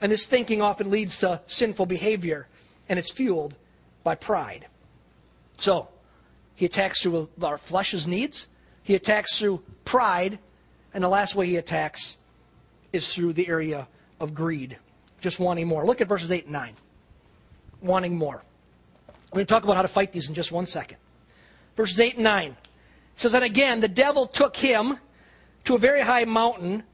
[0.00, 2.46] And this thinking often leads to sinful behavior,
[2.88, 3.56] and it's fueled
[4.02, 4.66] by pride.
[5.56, 5.88] So,
[6.54, 8.48] he attacks through our flesh's needs,
[8.82, 10.38] he attacks through pride,
[10.92, 12.18] and the last way he attacks
[12.92, 13.88] is through the area
[14.20, 14.78] of greed,
[15.20, 15.86] just wanting more.
[15.86, 16.74] Look at verses 8 and 9.
[17.80, 18.42] Wanting more.
[19.34, 20.98] We're going to talk about how to fight these in just one second.
[21.74, 22.56] Verses 8 and 9 It
[23.16, 24.96] says, And again, the devil took him
[25.64, 26.84] to a very high mountain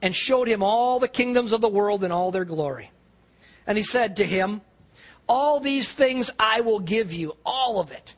[0.00, 2.92] and showed him all the kingdoms of the world and all their glory.
[3.66, 4.60] And he said to him,
[5.28, 8.14] All these things I will give you, all of it,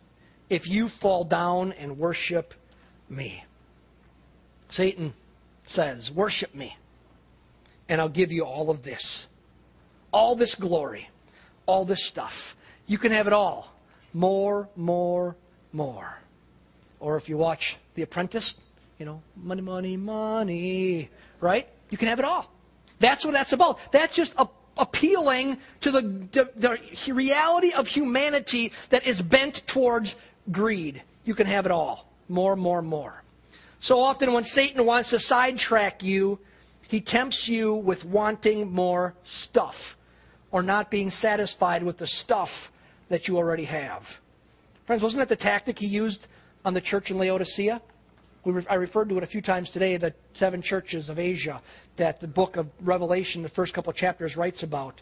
[0.51, 2.53] if you fall down and worship
[3.09, 3.43] me.
[4.69, 5.15] Satan
[5.65, 6.77] says, Worship me,
[7.89, 9.29] and I'll give you all of this.
[10.13, 11.09] All this glory,
[11.65, 12.55] all this stuff.
[12.87, 13.73] You can have it all.
[14.15, 15.37] More, more,
[15.73, 16.19] more.
[17.01, 18.55] Or if you watch The Apprentice,
[18.99, 21.67] you know, money, money, money, right?
[21.91, 22.51] You can have it all.
[23.01, 23.81] That's what that's about.
[23.91, 30.15] That's just a, appealing to the, the, the reality of humanity that is bent towards
[30.51, 31.03] greed.
[31.25, 32.09] You can have it all.
[32.29, 33.23] More, more, more.
[33.81, 36.39] So often when Satan wants to sidetrack you,
[36.89, 39.97] he tempts you with wanting more stuff
[40.53, 42.71] or not being satisfied with the stuff
[43.09, 44.21] that you already have.
[44.87, 46.29] Friends, wasn't that the tactic he used
[46.65, 47.81] on the church in Laodicea?
[48.45, 51.63] Re- I referred to it a few times today, the seven churches of Asia
[51.97, 55.01] that the book of Revelation, the first couple of chapters, writes about.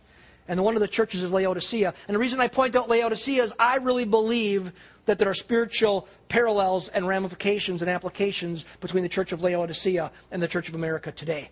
[0.48, 1.94] And one of the churches is Laodicea.
[2.08, 4.72] And the reason I point out Laodicea is I really believe
[5.06, 10.42] that there are spiritual parallels and ramifications and applications between the church of Laodicea and
[10.42, 11.50] the church of America today.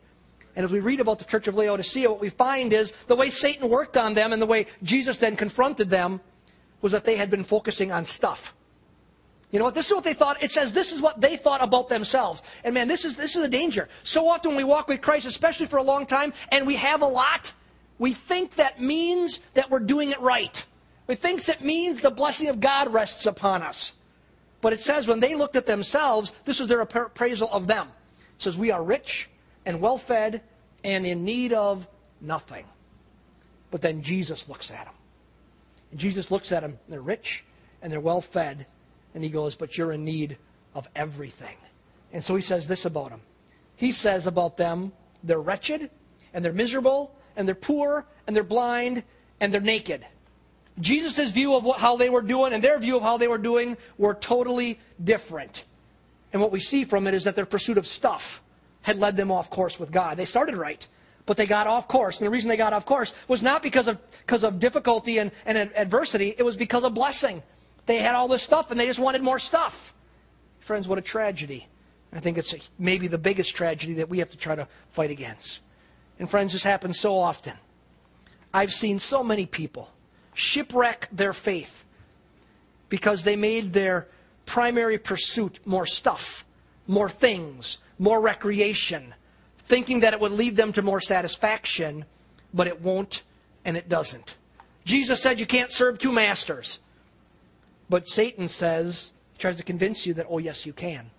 [0.58, 3.30] And as we read about the church of Laodicea, what we find is the way
[3.30, 6.20] Satan worked on them and the way Jesus then confronted them
[6.82, 8.56] was that they had been focusing on stuff.
[9.52, 9.76] You know what?
[9.76, 10.42] This is what they thought.
[10.42, 12.42] It says this is what they thought about themselves.
[12.64, 13.88] And man, this is this is a danger.
[14.02, 17.02] So often when we walk with Christ, especially for a long time, and we have
[17.02, 17.52] a lot,
[18.00, 20.66] we think that means that we're doing it right.
[21.06, 23.92] We think it means the blessing of God rests upon us.
[24.60, 27.86] But it says when they looked at themselves, this was their appraisal of them.
[28.36, 29.28] It says, We are rich
[29.68, 30.42] and well fed
[30.82, 31.86] and in need of
[32.22, 32.64] nothing.
[33.70, 34.94] But then Jesus looks at them.
[35.90, 36.78] And Jesus looks at them.
[36.88, 37.44] They're rich
[37.82, 38.66] and they're well fed
[39.14, 40.38] and he goes, But you're in need
[40.74, 41.56] of everything.
[42.12, 43.20] And so he says this about them.
[43.76, 45.90] He says about them, they're wretched,
[46.32, 49.04] and they're miserable, and they're poor, and they're blind,
[49.40, 50.04] and they're naked.
[50.80, 53.38] Jesus' view of what, how they were doing and their view of how they were
[53.38, 55.64] doing were totally different.
[56.32, 58.40] And what we see from it is that their pursuit of stuff
[58.88, 60.16] had led them off course with God.
[60.16, 60.84] They started right,
[61.26, 62.18] but they got off course.
[62.18, 65.30] And the reason they got off course was not because of, because of difficulty and,
[65.44, 67.42] and adversity, it was because of blessing.
[67.84, 69.94] They had all this stuff and they just wanted more stuff.
[70.60, 71.68] Friends, what a tragedy.
[72.14, 75.60] I think it's maybe the biggest tragedy that we have to try to fight against.
[76.18, 77.58] And friends, this happens so often.
[78.54, 79.90] I've seen so many people
[80.32, 81.84] shipwreck their faith
[82.88, 84.08] because they made their
[84.46, 86.46] primary pursuit more stuff,
[86.86, 89.14] more things, more recreation,
[89.58, 92.04] thinking that it would lead them to more satisfaction,
[92.54, 93.22] but it won't
[93.64, 94.36] and it doesn't.
[94.84, 96.78] Jesus said you can't serve two masters.
[97.90, 101.10] But Satan says, he tries to convince you that, oh, yes, you can.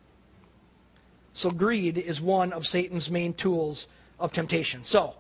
[1.34, 3.88] So greed is one of Satan's main tools
[4.20, 4.84] of temptation.
[4.84, 5.16] So,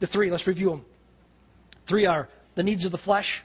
[0.00, 0.84] the three, let's review them.
[1.86, 3.42] Three are the needs of the flesh,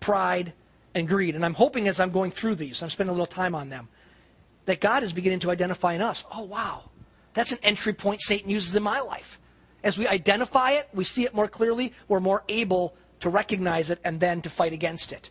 [0.00, 0.52] pride,
[0.94, 1.34] and greed.
[1.34, 3.88] And I'm hoping as I'm going through these, I'm spending a little time on them,
[4.68, 6.26] that God is beginning to identify in us.
[6.30, 6.90] Oh, wow.
[7.32, 9.40] That's an entry point Satan uses in my life.
[9.82, 13.98] As we identify it, we see it more clearly, we're more able to recognize it
[14.04, 15.30] and then to fight against it.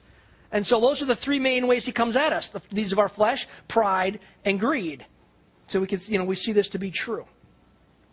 [0.52, 2.98] And so those are the three main ways he comes at us the needs of
[2.98, 5.06] our flesh, pride, and greed.
[5.68, 7.28] So we can, you know, we see this to be true.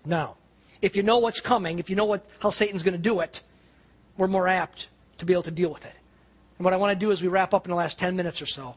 [0.05, 0.37] Now,
[0.83, 3.41] if you know what's coming, if you know what, how Satan's going to do it,
[4.19, 5.95] we're more apt to be able to deal with it.
[6.59, 8.43] And what I want to do as we wrap up in the last 10 minutes
[8.43, 8.77] or so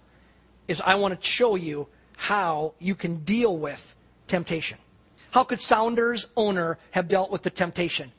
[0.70, 3.96] is I want to show you how you can deal with
[4.28, 4.78] temptation.
[5.32, 8.12] How could Sounder's owner have dealt with the temptation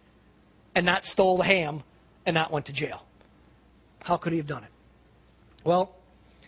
[0.74, 1.82] and not stole the ham
[2.24, 3.04] and not went to jail?
[4.04, 4.70] How could he have done it?
[5.64, 5.94] Well,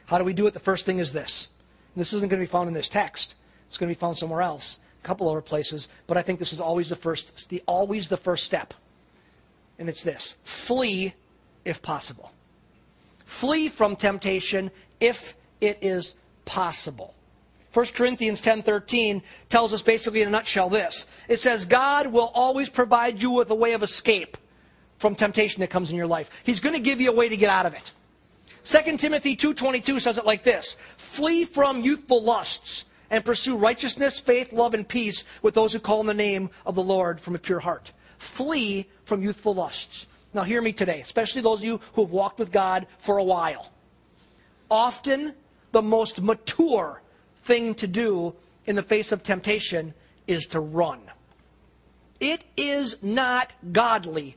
[0.07, 0.55] how do we do it?
[0.55, 1.51] The first thing is this.
[1.97, 3.35] This isn't going to be found in this text.
[3.67, 6.53] It's going to be found somewhere else, a couple other places, but I think this
[6.53, 8.73] is always the first the always the first step.
[9.79, 10.37] And it's this.
[10.45, 11.15] Flee
[11.65, 12.31] if possible.
[13.25, 17.15] Flee from temptation if it is possible.
[17.73, 21.07] 1 Corinthians 10:13 tells us basically in a nutshell this.
[21.29, 24.37] It says God will always provide you with a way of escape
[24.99, 26.31] from temptation that comes in your life.
[26.45, 27.93] He's going to give you a way to get out of it.
[28.65, 34.53] 2 Timothy 2:22 says it like this: Flee from youthful lusts and pursue righteousness, faith,
[34.53, 37.39] love and peace with those who call on the name of the Lord from a
[37.39, 37.93] pure heart.
[38.19, 40.07] Flee from youthful lusts.
[40.35, 43.25] Now hear me today, especially those of you who have walked with God for a
[43.25, 43.71] while.
[44.71, 45.35] Often
[45.73, 47.01] the most mature
[47.43, 48.35] thing to do
[48.67, 49.95] in the face of temptation
[50.27, 51.01] is to run.
[52.21, 54.37] It is not godly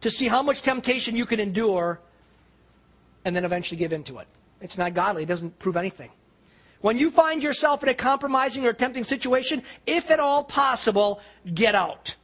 [0.00, 2.00] to see how much temptation you can endure
[3.24, 4.26] and then eventually give in to it.
[4.60, 5.24] It's not godly.
[5.24, 6.10] It doesn't prove anything.
[6.80, 11.20] When you find yourself in a compromising or tempting situation, if at all possible,
[11.52, 12.14] get out.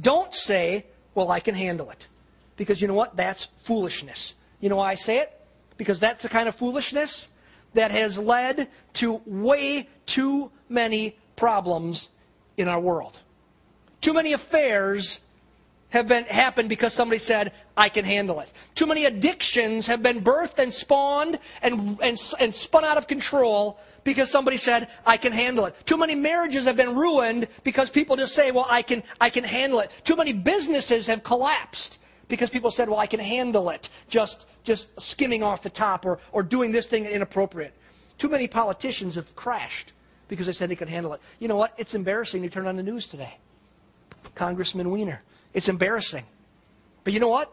[0.00, 2.08] Don't say, well, I can handle it.
[2.56, 3.16] Because you know what?
[3.16, 4.34] That's foolishness.
[4.60, 5.40] You know why I say it?
[5.76, 7.28] Because that's the kind of foolishness
[7.74, 12.08] that has led to way too many problems
[12.56, 13.20] in our world.
[14.00, 15.20] Too many affairs
[15.90, 18.50] have been happened because somebody said, I can handle it.
[18.74, 23.78] Too many addictions have been birthed and spawned and, and, and spun out of control
[24.02, 25.76] because somebody said, I can handle it.
[25.84, 29.44] Too many marriages have been ruined because people just say, well, I can, I can
[29.44, 29.90] handle it.
[30.04, 31.98] Too many businesses have collapsed
[32.32, 33.90] because people said, well, I can handle it.
[34.08, 37.74] Just, just skimming off the top or, or doing this thing inappropriate.
[38.16, 39.92] Too many politicians have crashed
[40.28, 41.20] because they said they could handle it.
[41.40, 41.74] You know what?
[41.76, 43.36] It's embarrassing to turn on the news today.
[44.34, 45.20] Congressman Weiner.
[45.52, 46.24] It's embarrassing.
[47.04, 47.52] But you know what?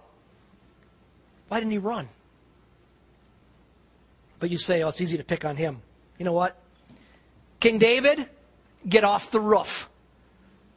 [1.49, 2.07] Why didn't he run?
[4.39, 5.81] But you say, oh, it's easy to pick on him.
[6.17, 6.55] You know what?
[7.59, 8.29] King David,
[8.87, 9.89] get off the roof.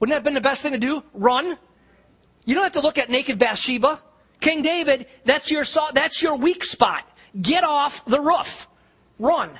[0.00, 1.04] Wouldn't that have been the best thing to do?
[1.14, 1.56] Run.
[2.44, 4.00] You don't have to look at naked Bathsheba.
[4.40, 7.08] King David, that's your, that's your weak spot.
[7.40, 8.66] Get off the roof.
[9.18, 9.58] Run.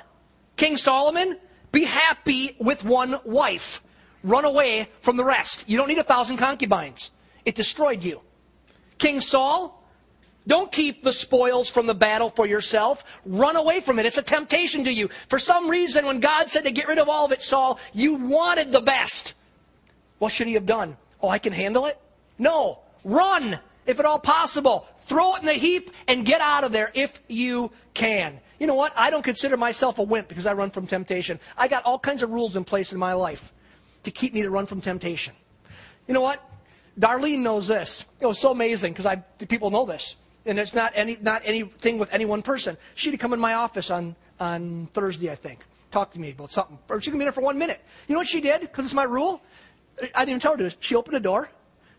[0.57, 1.39] King Solomon,
[1.71, 3.81] be happy with one wife.
[4.23, 5.63] Run away from the rest.
[5.67, 7.11] You don't need a thousand concubines.
[7.45, 8.21] It destroyed you.
[8.97, 9.83] King Saul,
[10.45, 13.03] don't keep the spoils from the battle for yourself.
[13.25, 14.05] Run away from it.
[14.05, 15.09] It's a temptation to you.
[15.29, 18.15] For some reason, when God said to get rid of all of it, Saul, you
[18.15, 19.33] wanted the best.
[20.19, 20.97] What should he have done?
[21.21, 21.97] Oh, I can handle it?
[22.37, 22.79] No.
[23.03, 24.87] Run, if at all possible.
[25.05, 28.39] Throw it in the heap and get out of there if you can.
[28.59, 28.93] You know what?
[28.95, 31.39] I don't consider myself a wimp because I run from temptation.
[31.57, 33.51] I got all kinds of rules in place in my life
[34.03, 35.33] to keep me to run from temptation.
[36.07, 36.41] You know what?
[36.99, 38.05] Darlene knows this.
[38.19, 39.17] It was so amazing because
[39.47, 40.15] people know this,
[40.45, 42.77] and it's not any not anything with any one person.
[42.95, 45.59] She'd come in my office on on Thursday, I think,
[45.91, 47.81] talk to me about something, or she could be there for one minute.
[48.07, 48.61] You know what she did?
[48.61, 49.41] Because it's my rule.
[49.99, 50.75] I didn't even tell her to.
[50.79, 51.49] She opened the door.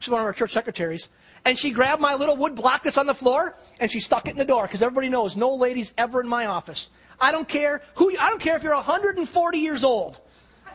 [0.04, 1.08] She's one of our church secretaries.
[1.46, 4.32] And she grabbed my little wood block that's on the floor and she stuck it
[4.32, 6.90] in the door because everybody knows no ladies ever in my office.
[7.18, 8.14] I don't care who.
[8.18, 10.20] I don't care if you're 140 years old.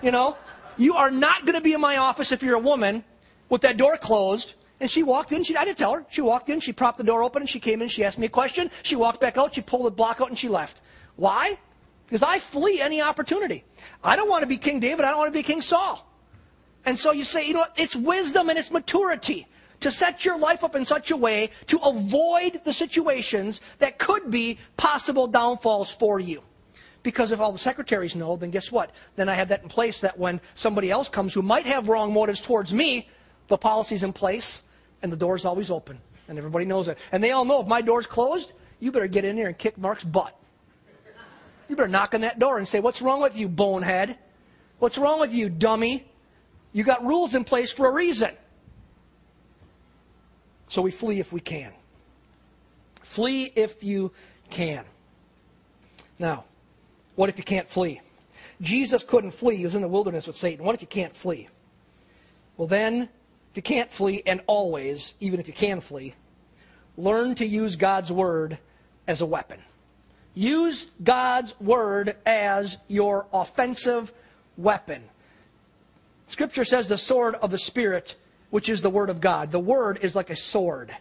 [0.01, 0.35] You know,
[0.77, 3.03] you are not going to be in my office if you're a woman
[3.49, 4.55] with that door closed.
[4.79, 5.43] And she walked in.
[5.43, 6.05] She, I didn't tell her.
[6.09, 6.59] She walked in.
[6.59, 7.87] She propped the door open and she came in.
[7.87, 8.71] She asked me a question.
[8.81, 9.53] She walked back out.
[9.53, 10.81] She pulled the block out and she left.
[11.17, 11.59] Why?
[12.07, 13.63] Because I flee any opportunity.
[14.03, 15.05] I don't want to be King David.
[15.05, 16.08] I don't want to be King Saul.
[16.89, 17.67] And so you say, you know?
[17.75, 19.45] It's wisdom and it's maturity
[19.81, 24.31] to set your life up in such a way to avoid the situations that could
[24.31, 26.41] be possible downfalls for you.
[27.03, 28.89] Because if all the secretaries know, then guess what?
[29.17, 32.11] Then I have that in place that when somebody else comes who might have wrong
[32.11, 33.07] motives towards me,
[33.49, 34.63] the policy's in place
[35.03, 35.99] and the door's always open.
[36.27, 36.97] And everybody knows it.
[37.11, 39.77] And they all know if my door's closed, you better get in there and kick
[39.77, 40.35] Mark's butt.
[41.69, 44.17] You better knock on that door and say, What's wrong with you, bonehead?
[44.79, 46.08] What's wrong with you, dummy?
[46.73, 48.31] You got rules in place for a reason.
[50.67, 51.73] So we flee if we can.
[53.01, 54.11] Flee if you
[54.49, 54.85] can.
[56.19, 56.45] Now,
[57.15, 58.01] what if you can't flee?
[58.61, 59.55] Jesus couldn't flee.
[59.55, 60.63] He was in the wilderness with Satan.
[60.65, 61.47] What if you can't flee?
[62.57, 63.03] Well, then,
[63.51, 66.13] if you can't flee, and always, even if you can flee,
[66.97, 68.59] learn to use God's word
[69.07, 69.59] as a weapon.
[70.35, 74.13] Use God's word as your offensive
[74.57, 75.03] weapon.
[76.29, 78.15] Scripture says the sword of the Spirit,
[78.51, 79.51] which is the word of God.
[79.51, 80.95] The word is like a sword.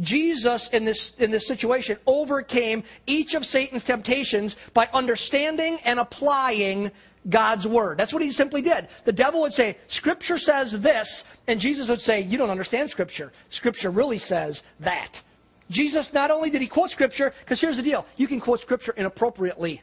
[0.00, 6.90] Jesus, in this, in this situation, overcame each of Satan's temptations by understanding and applying
[7.28, 7.96] God's word.
[7.96, 8.88] That's what he simply did.
[9.04, 13.32] The devil would say, Scripture says this, and Jesus would say, You don't understand Scripture.
[13.50, 15.22] Scripture really says that.
[15.70, 18.94] Jesus, not only did he quote Scripture, because here's the deal you can quote Scripture
[18.96, 19.80] inappropriately.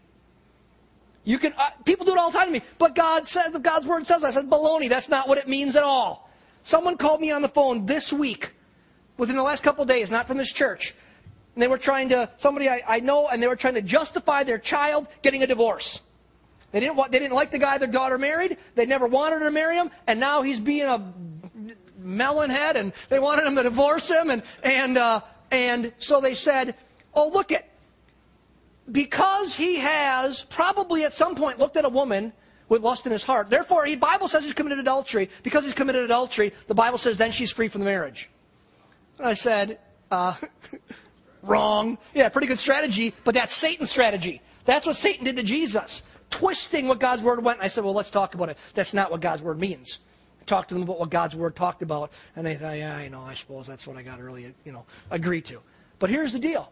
[1.25, 3.87] You can, uh, people do it all the time to me, but God says, God's
[3.87, 6.29] word says, I said, baloney, that's not what it means at all.
[6.63, 8.51] Someone called me on the phone this week
[9.17, 10.93] within the last couple days, not from this church.
[11.55, 14.43] And they were trying to, somebody I, I know, and they were trying to justify
[14.43, 16.01] their child getting a divorce.
[16.71, 18.57] They didn't, want, they didn't like the guy their daughter married.
[18.75, 19.91] They never wanted her to marry him.
[20.07, 21.13] And now he's being a
[21.99, 24.29] melon head, and they wanted him to divorce him.
[24.29, 25.21] And, and, uh,
[25.51, 26.75] and so they said,
[27.13, 27.69] oh, look at,
[28.91, 32.33] because he has probably at some point looked at a woman
[32.69, 33.49] with lust in his heart.
[33.49, 35.29] Therefore, the Bible says he's committed adultery.
[35.43, 38.29] Because he's committed adultery, the Bible says then she's free from the marriage.
[39.19, 39.79] I said,
[40.11, 40.35] uh,
[41.43, 41.97] wrong.
[42.13, 44.41] Yeah, pretty good strategy, but that's Satan's strategy.
[44.65, 47.59] That's what Satan did to Jesus, twisting what God's word went.
[47.61, 48.57] I said, well, let's talk about it.
[48.73, 49.99] That's not what God's word means.
[50.41, 53.07] I talked to them about what God's word talked about, and they thought, yeah, I
[53.07, 55.61] know, I suppose that's what I got to really, you know, agree to.
[55.99, 56.71] But here's the deal.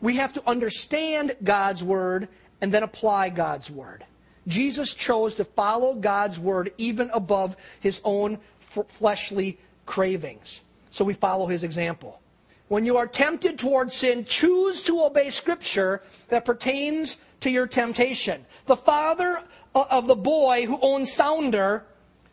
[0.00, 2.28] We have to understand God's word
[2.60, 4.04] and then apply God's word.
[4.48, 10.60] Jesus chose to follow God's word even above his own fleshly cravings.
[10.90, 12.20] So we follow his example.
[12.68, 18.44] When you are tempted towards sin, choose to obey Scripture that pertains to your temptation.
[18.66, 19.42] The father
[19.74, 21.84] of the boy who owned Sounder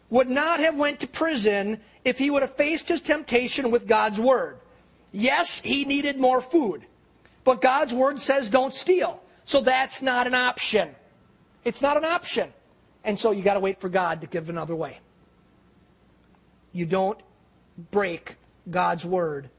[0.10, 4.20] would not have went to prison if he would have faced his temptation with God's
[4.20, 4.58] word.
[5.12, 6.86] Yes, he needed more food,
[7.44, 9.22] but God's word says don't steal.
[9.46, 10.96] So that's not an option.
[11.66, 12.54] It's not an option.
[13.04, 15.00] And so you got to wait for God to give another way.
[16.72, 17.20] You don't
[17.92, 18.36] break
[18.70, 19.50] God's word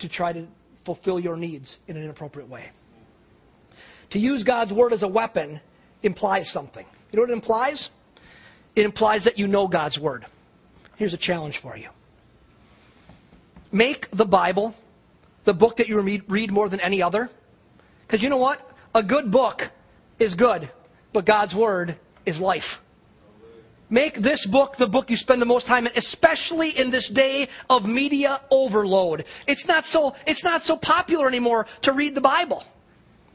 [0.00, 0.46] to try to
[0.84, 2.70] fulfill your needs in an inappropriate way.
[4.10, 5.60] To use God's word as a weapon
[6.02, 6.84] implies something.
[7.12, 7.90] You know what it implies?
[8.74, 10.26] It implies that you know God's word.
[10.96, 11.88] Here's a challenge for you.
[13.70, 14.74] Make the Bible
[15.44, 17.30] the book that you read more than any other.
[18.06, 18.60] Because you know what?
[18.94, 19.70] A good book
[20.18, 20.70] is good,
[21.12, 22.80] but God's word is life.
[23.90, 27.48] Make this book the book you spend the most time in, especially in this day
[27.68, 29.26] of media overload.
[29.46, 32.64] It's not so, it's not so popular anymore to read the Bible.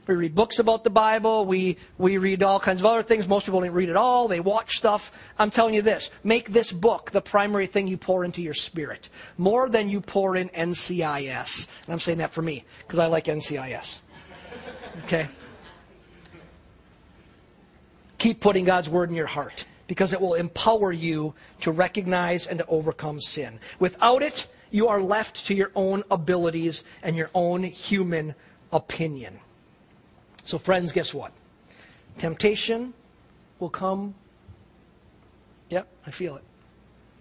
[0.08, 1.44] We read books about the Bible.
[1.44, 3.28] We, we read all kinds of other things.
[3.28, 4.26] Most people don't read it all.
[4.26, 5.12] They watch stuff.
[5.38, 6.10] I'm telling you this.
[6.24, 9.10] Make this book the primary thing you pour into your spirit.
[9.36, 11.68] More than you pour in NCIS.
[11.84, 14.00] And I'm saying that for me, because I like NCIS.
[15.04, 15.28] Okay?
[18.16, 22.60] Keep putting God's word in your heart because it will empower you to recognize and
[22.60, 23.60] to overcome sin.
[23.78, 28.34] Without it, you are left to your own abilities and your own human
[28.72, 29.38] opinion.
[30.48, 31.32] So, friends, guess what?
[32.16, 32.94] Temptation
[33.58, 34.14] will come.
[35.68, 36.44] Yep, I feel it.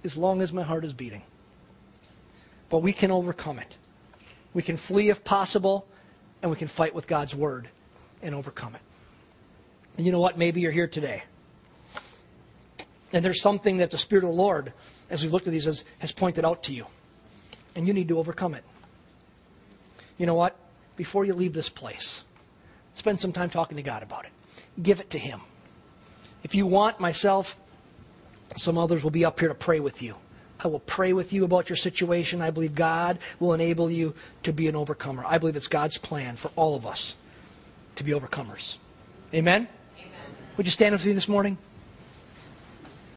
[0.05, 1.23] As long as my heart is beating.
[2.69, 3.75] But we can overcome it.
[4.53, 5.86] We can flee if possible,
[6.41, 7.67] and we can fight with God's word
[8.23, 8.82] and overcome it.
[9.97, 10.38] And you know what?
[10.38, 11.23] Maybe you're here today
[13.13, 14.73] and there's something that the Spirit of the Lord,
[15.09, 16.86] as we've looked at these, has, has pointed out to you.
[17.75, 18.63] And you need to overcome it.
[20.17, 20.55] You know what?
[20.95, 22.23] Before you leave this place,
[22.98, 24.32] spend some time talking to God about it.
[24.82, 25.39] Give it to Him.
[26.43, 27.58] If you want, myself,
[28.56, 30.16] some others will be up here to pray with you.
[30.64, 32.41] I will pray with you about your situation.
[32.41, 35.24] I believe God will enable you to be an overcomer.
[35.26, 37.16] I believe it's God's plan for all of us
[37.95, 38.78] to be overcomers.
[39.34, 39.68] Amen?
[39.98, 40.12] Amen.
[40.56, 41.58] Would you stand up with me this morning?